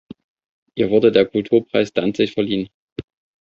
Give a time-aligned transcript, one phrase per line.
[0.73, 2.69] Ihr wurde der Kulturpreis Danzig verliehen.